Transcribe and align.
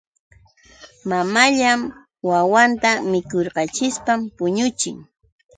Mamalla 1.09 1.69
wawinta 2.29 2.89
mikurachishpam 3.11 4.19
puñuchin. 4.35 4.97